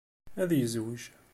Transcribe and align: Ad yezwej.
Ad 0.41 0.51
yezwej. 0.55 1.03